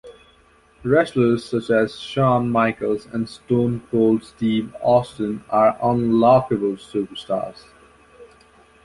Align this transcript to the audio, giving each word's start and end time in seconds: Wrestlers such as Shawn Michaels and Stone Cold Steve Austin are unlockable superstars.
Wrestlers 0.83 1.45
such 1.45 1.69
as 1.69 1.99
Shawn 1.99 2.49
Michaels 2.49 3.05
and 3.13 3.29
Stone 3.29 3.83
Cold 3.91 4.23
Steve 4.23 4.75
Austin 4.81 5.43
are 5.51 5.77
unlockable 5.77 6.79
superstars. 6.79 7.65